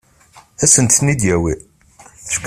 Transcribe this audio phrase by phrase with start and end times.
[0.63, 1.53] Ad sent-ten-id-yawi?